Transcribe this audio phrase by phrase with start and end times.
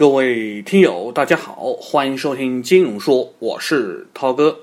[0.00, 4.60] 各位听友，大家好，欢迎收听金融说，我是涛哥。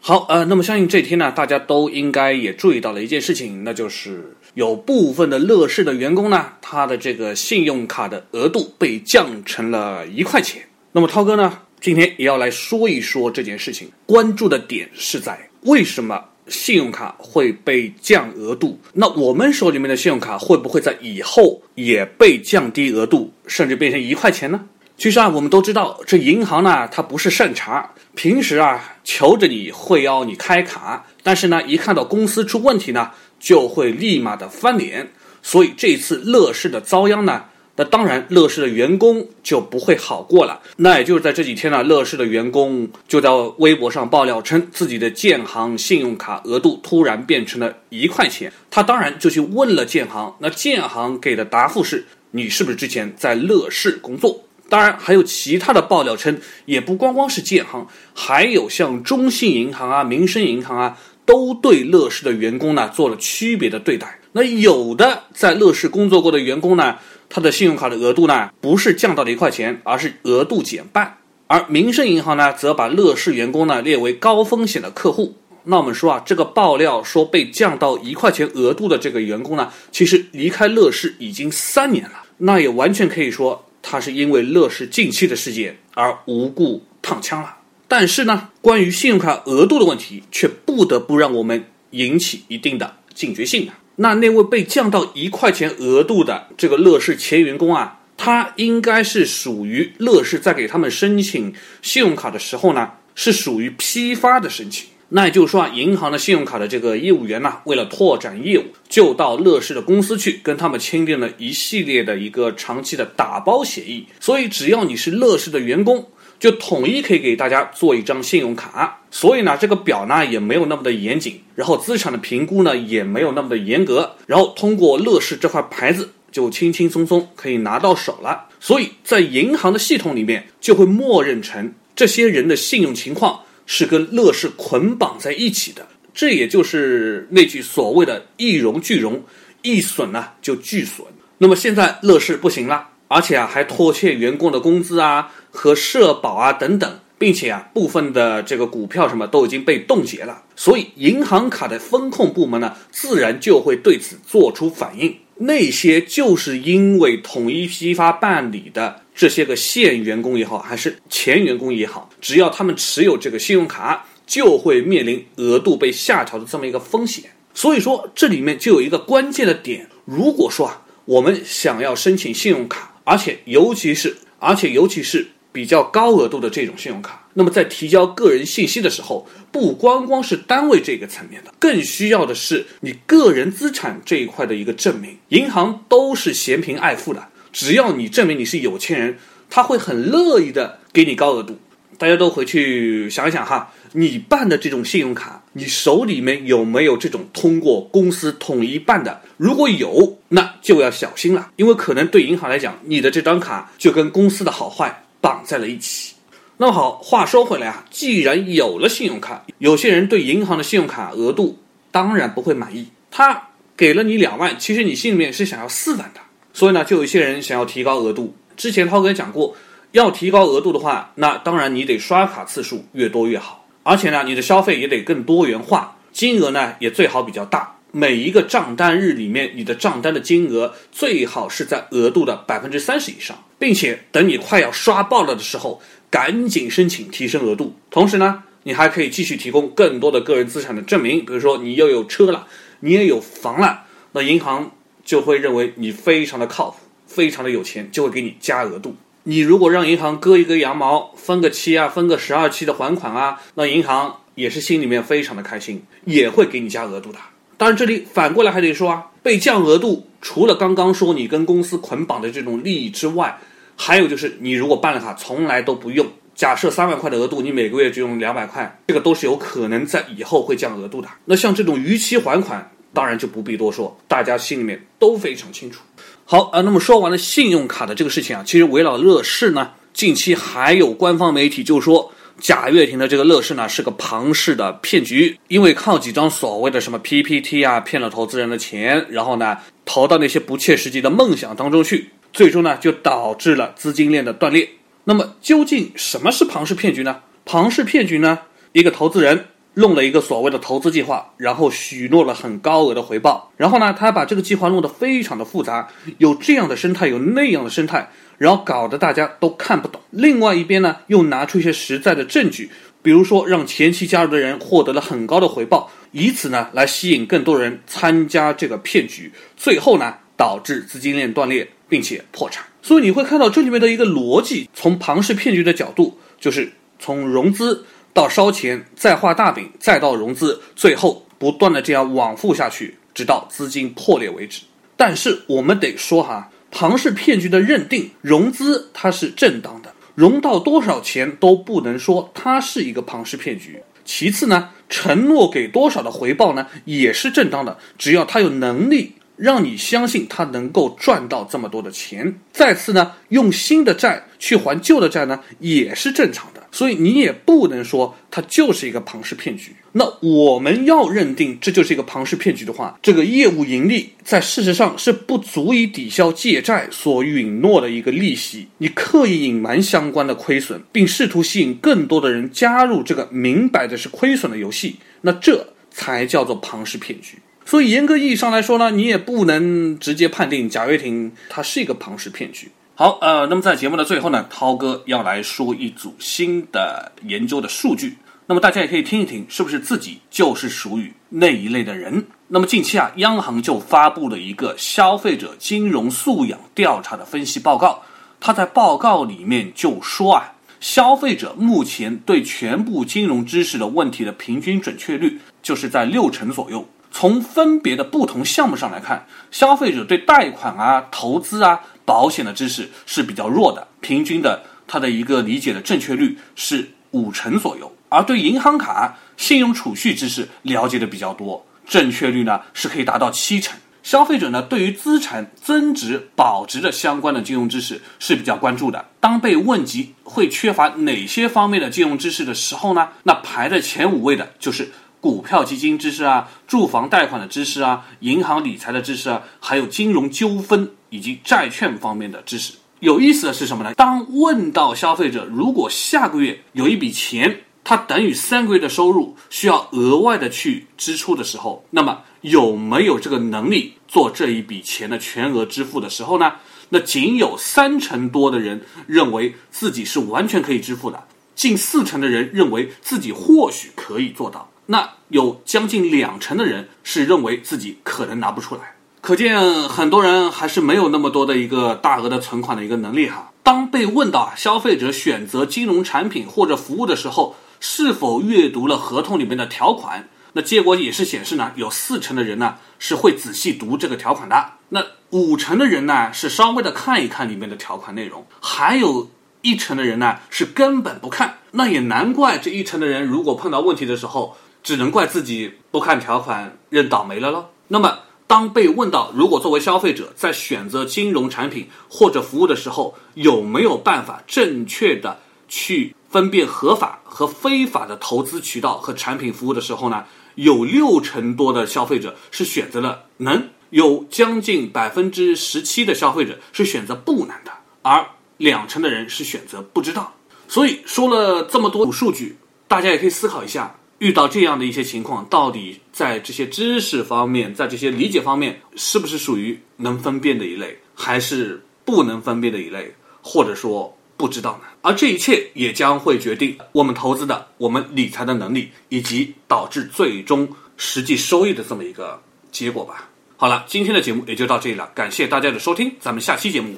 [0.00, 10.60] 好，呃，那么相信这天呢，大家都应该也注意到了一件事情，那就是有部分的乐视的员工呢，他的这个信用卡的额度被降成了一块钱。
[10.92, 18.78] 那么涛哥呢，今天也要来说一说这件事情，关注的点是在为什么信用卡会被降额度？
[18.92, 24.60] 那我们手里面的信用卡会不会在以后也被降低额度，甚至变成一块钱呢？
[24.96, 35.10] 其实啊，我们都知道，这银行呢，它不是善茬，平时啊，求着你会要你开卡，但是呢，一看到公司出问题呢，就会立马的翻脸。
[35.42, 37.44] 所以这次乐视的遭殃呢，
[37.76, 40.60] 那当然乐视的员工就不会好过了。
[40.76, 48.52] 那也就是在这几天呢，乐视的员工就在微博上爆料称，自己的建行信用卡额度突然变成了一块钱。
[48.70, 54.42] 他当然就去问了建行，那建行给的答复是：你是不是之前在乐视工作？
[54.68, 64.18] 当然，还有其他的爆料称，也不光光是建行，还有像中信银行啊、民生银行啊，都对乐视的员工呢做了区别的对待。
[64.32, 66.96] 那有的在乐视工作过的员工呢，
[67.28, 71.18] 他的信用卡的额度呢不是降到了一块钱，而是额度减半。
[71.48, 75.36] 而民生银行呢，则把乐视员工呢列为高风险的客户。
[75.64, 83.64] 那我们说啊，这个爆料说被降到一块钱额度的这个员工呢，其实离开乐视已经三年了，那也完全可以说。
[83.88, 87.54] 他是因为乐视近期的事件而无故烫枪了，
[87.88, 93.78] 但是呢，关于信用卡额度的问题，却不得不让我们引起一定的警觉性啊。
[93.96, 104.88] 那那位被降到一块钱额度的这个乐视前员工啊，他应该是属于乐视在给他们申请信用卡的时候呢，是属于批发的申请。
[105.10, 114.04] 那也就是说啊，银行的信用卡的这个业务员呢，为了拓展业务，就到乐视的公司去，跟他们签订了一系列的一个长期的打包协议。
[114.18, 119.00] 所以只要你是乐视的员工，就统一可以给大家做一张信用卡。
[119.10, 128.46] 所以呢，这个表呢也没有那么的严谨，然后资产的评估呢也没有那么的严格，然后通过乐视这块牌子就轻轻松松可以拿到手了。
[128.60, 133.40] 所以在银行的系统里面，就会默认成这些人的信用情况。
[133.68, 139.24] 是跟乐视捆绑在一起的，这也就是那句所谓的“一荣俱荣，
[139.62, 141.04] 一损呢就俱损”。
[141.38, 155.16] 那么现在乐视不行了，而且啊还拖欠员工的工资啊和社保啊等等，并且啊部分的这个股票什么都已经被冻结了，所以银行卡的风控部门呢自然就会对此做出反应。
[155.38, 159.02] 那些就是因为统一批发办理的。
[159.18, 167.24] 这些个现员工也好，还是前员工也好，只要他们持有这个信用卡，就会面临额度被下调的这么一个风险。
[167.54, 185.16] 所以说，这里面就有一个关键的点：如果说啊，我们想要申请信用卡，而且尤其是而且尤其是比较高额度的这种信用卡，那么在提交个人信息的时候，不光光是单位这个层面的，更需要的是你个人资产这一块的一个证明。
[185.28, 187.28] 银行都是嫌贫爱富的。
[187.52, 189.18] 只要你证明你是有钱人，
[189.48, 191.58] 他会很乐意的给你高额度。
[191.96, 199.22] 大家都回去想一想哈，你办的这种信用卡，你手里面有没有这种通过公司统一办的？
[199.38, 206.14] 如果有，那就要小心了，因为可能对银行来讲，你的这张卡就跟公司的好坏绑在了一起。
[206.58, 211.58] 那么好，话说回来啊，既然有了信用卡，有些人对银行的信用卡额度
[211.90, 212.86] 当然不会满意。
[213.10, 216.20] 他给了你两万，其实你心里面是想要四万的。
[216.52, 218.34] 所以呢，就有一些人想要提高额度。
[218.58, 219.56] 之前涛哥讲过，
[219.92, 227.78] 要提高额度的话，那当然你得刷卡次数越多越好，而且呢，你的消费也得更多元化，金额呢也最好比较大。
[227.92, 235.80] 每一个账单日里面，你的账单的金额最好是在额度的百分之三十以上，并且等你快要刷爆了的时候，
[236.10, 237.76] 赶紧申请提升额度。
[237.88, 242.48] 同时呢，你还可以继续提供更多的个人资产的证明，比如说你又有车了，
[242.80, 244.72] 你也有房了，那银行。
[245.04, 248.96] 就会认为你非常的靠谱，非常的有钱，就会给你加额度。
[249.28, 257.18] 你如果让银行割一根羊毛，分个期啊，分个十二期的还款啊，那银行也是心里面非常的开心，也会给你加额度的。
[257.56, 263.36] 当然，这里反过来还得说啊，被降额度，除了刚刚说你跟公司捆绑的这种利益之外，
[263.74, 266.06] 还有就是你如果办了卡从来都不用，
[266.36, 271.08] 假设三万块的额度，你每个月只用两百块，这个都是有可能在以后会降额度的。
[271.24, 272.70] 那像这种逾期还款。
[272.96, 275.82] 当然就不必多说，大家心里面都非常清楚。
[276.24, 282.10] 好啊，那么说完了信用卡的这个事情啊，其实围绕乐视呢，近期还有官方媒体就说
[282.40, 294.66] 贾跃亭的这个乐视呢是个庞氏的骗局，因为靠几张所谓的什么 PPT 啊骗了投资人的钱，然后呢投到那些不切实际的梦想当中去，最终呢就导致了资金链的断裂。
[295.04, 297.20] 那么究竟什么是庞氏骗局呢？
[297.44, 298.38] 庞氏骗局呢，
[298.72, 299.44] 一个投资人。
[299.78, 305.86] 弄了一个所谓的投资计划，然后许诺了很高额的回报，然后呢，他把这个计划弄得非常的复杂，
[306.16, 308.08] 有这样的生态，有那样的生态，
[308.38, 310.00] 然后搞得大家都看不懂。
[310.10, 312.70] 另外一边呢，又拿出一些实在的证据，
[313.02, 322.64] 比如说让前期加入的人获得了很高的回报，以此呢来吸引更多人参加这个骗局，最后呢导致资金链断裂并且破产。
[322.80, 327.84] 所以你会看到这里面的一个逻辑，从庞氏骗局的角度，就是从融资。
[328.16, 334.62] 到烧钱，再画大饼，再到融资，最后不断的这样往复下去，直到资金破裂为止。
[334.96, 343.78] 但是我们得说哈，庞氏骗局的认定，融资它是正当的，融到多少钱都不能说它是一个庞氏骗局。
[344.06, 349.12] 其次呢，承诺给多少的回报呢，也是正当的，只要他有能力。
[349.36, 352.34] 让你相信他能够赚到这么多的钱。
[352.52, 356.66] 再次呢，用新的债去还旧的债呢，也是正常的。
[356.72, 359.74] 所以你也不能说它就是一个庞氏骗局。
[359.92, 368.68] 那我们要认定这就是一个庞氏骗局的话，这个业务盈利在事实上是不足以抵消借债所允诺的一个利息。
[368.76, 377.38] 你刻意隐瞒相关的亏损，并试图吸引更多的人加入这个明摆着是亏损的游戏，那这才叫做庞氏骗局。
[377.66, 382.70] 所以严格意义上来说呢，你也不能直接判定贾跃亭他是一个庞氏骗局。
[382.94, 388.16] 好，呃，那么在节目的最后呢，涛哥要来说一组新的研究的数据，
[388.46, 392.24] 那么大家也可以听一听，是不是自己就是属于那一类的人？
[392.48, 398.00] 那么近期啊，央行就发布了一个消费者金融素养调查的分析报告，
[398.38, 406.88] 他在报告里面就说啊，消费者目前对全部金融知识的问题的平均准确率就是在六成左右。
[407.18, 423.78] 从分别的不同项目上来看，消费者对贷款啊、投资啊、保险的知识是比较弱的，平均的它的一个理解的正确率是五成左右；而对银行卡、信用储蓄知识了解的比较多，正确率呢是可以达到七成。
[424.02, 429.06] 消费者呢对于资产增值、保值的相关的金融知识是比较关注的。
[429.20, 434.92] 当被问及会缺乏哪些方面的金融知识的时候呢，那排在前五位的就是。
[435.26, 442.74] 股票基金知识啊，住房贷款的知识啊，银行理财的知识啊，还有金融纠纷以及债券方面的知识。
[443.00, 443.92] 有意思的是什么呢？
[443.94, 456.52] 当问到消费者如果下个月有一笔钱，它等于三个月的收入，需要额外的去支出的时候，那么有没有这个能力做这一笔钱的全额支付的时候呢？
[456.90, 461.24] 那仅有三成多的人认为自己是完全可以支付的，
[461.56, 464.70] 近四成的人认为自己或许可以做到。
[464.86, 473.50] 那有将近两成的人是认为自己可能拿不出来，可见很多人还是没有那么多的一个大额的存款的一个能力哈。
[473.64, 480.28] 当被问到消费者选择金融产品或者服务的时候，是否阅读了合同里面的条款？
[480.52, 489.28] 那结果也是显示呢，有四成的人呢是会仔细读这个条款的，那五成的人呢是稍微的看一看里面的条款内容，还有
[489.62, 491.58] 一成的人呢是根本不看。
[491.72, 494.56] 那也难怪这一成的人如果碰到问题的时候。
[494.86, 497.70] 只能怪自己不看条款认倒霉了喽。
[497.88, 510.24] 那么，当被问到如果作为消费者在选择金融产品或者服务的时候，有没有办法正确的去分辨合法和非法的投资渠道和产品服务的时候呢？
[510.54, 518.24] 有六成多的消费者是选择了能，有将近百分之十七的消费者是选择不能的，而
[518.56, 520.34] 两成的人是选择不知道。
[520.68, 523.96] 所以说了这么多数据，大家也可以思考一下。
[524.18, 534.88] 遇到这样的一些情况，到底在这些知识方面，在这些理解方面，是不是属于能分辨的一类，还是不能分辨的一类，或者说不知道呢？
[535.02, 542.42] 而这一切也将会决定我们投资的、我们理财的能力，以及导致最终实际收益的这么一个
[542.72, 543.28] 结果吧。
[543.58, 546.94] 好了，今天的节目也就到这里了，感谢大家的收听，咱们下期节目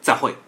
[0.00, 0.45] 再会。